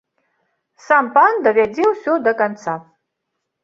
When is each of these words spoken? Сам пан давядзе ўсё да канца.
Сам 0.85 1.05
пан 1.19 1.33
давядзе 1.45 1.83
ўсё 1.93 2.19
да 2.29 2.37
канца. 2.43 2.73